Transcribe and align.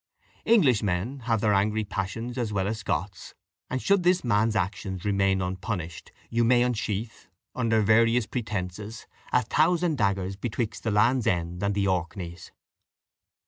Englishmen 0.47 1.19
have 1.29 1.41
their 1.41 1.53
angry 1.53 1.83
passions 1.83 2.35
as 2.35 2.51
well 2.51 2.67
as 2.67 2.79
Scots; 2.79 3.35
and 3.69 3.79
should 3.79 4.01
this 4.01 4.23
man's 4.23 4.55
action 4.55 4.99
remain 5.05 5.43
unpunished, 5.43 6.11
you 6.31 6.43
may 6.43 6.63
unsheath, 6.63 7.27
under 7.53 7.83
various 7.83 8.25
pretences, 8.25 9.05
a 9.31 9.43
thousand 9.43 9.99
daggers 9.99 10.37
betwixt 10.37 10.81
the 10.81 10.89
Land's 10.89 11.27
End 11.27 11.61
and 11.61 11.75
the 11.75 11.87
Orkneys." 11.87 12.51